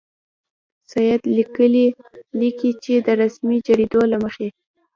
سید 0.91 1.21
لیکي 2.39 2.71
چې 2.83 2.93
د 3.05 3.07
رسمي 3.21 3.57
جریدو 3.67 4.01
له 4.11 4.17
مخې. 4.23 4.47